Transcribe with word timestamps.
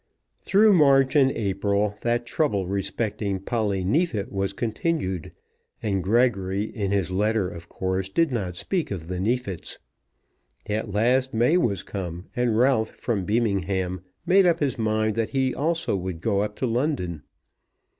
Through 0.41 0.73
March 0.73 1.15
and 1.15 1.29
April 1.29 1.95
that 2.01 2.25
trouble 2.25 2.65
respecting 2.65 3.39
Polly 3.39 3.83
Neefit 3.85 4.31
was 4.31 4.51
continued, 4.51 5.31
and 5.83 6.03
Gregory 6.03 6.63
in 6.63 6.89
his 6.89 7.11
letter 7.11 7.47
of 7.47 7.69
course 7.69 8.09
did 8.09 8.31
not 8.31 8.55
speak 8.55 8.89
of 8.89 9.09
the 9.09 9.19
Neefits. 9.19 9.77
At 10.65 10.91
last 10.91 11.35
May 11.35 11.55
was 11.55 11.83
come, 11.83 12.29
and 12.35 12.57
Ralph 12.57 12.89
from 12.95 13.27
Beamingham 13.27 14.01
made 14.25 14.47
up 14.47 14.59
his 14.59 14.75
mind 14.75 15.13
that 15.17 15.29
he 15.29 15.53
also 15.53 15.95
would 15.95 16.19
go 16.19 16.39
up 16.41 16.55
to 16.55 16.65
London. 16.65 17.21